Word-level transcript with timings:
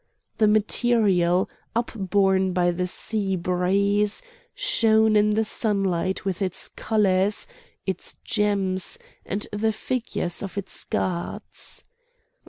The 0.39 0.47
material, 0.47 1.47
upborne 1.75 2.53
by 2.53 2.71
the 2.71 2.87
sea 2.87 3.35
breeze, 3.35 4.23
shone 4.55 5.15
in 5.15 5.35
the 5.35 5.45
sunlight 5.45 6.25
with 6.25 6.41
its 6.41 6.69
colours, 6.69 7.45
its 7.85 8.15
gems, 8.25 8.97
and 9.27 9.45
the 9.53 9.71
figures 9.71 10.41
of 10.41 10.57
its 10.57 10.85
gods. 10.85 11.83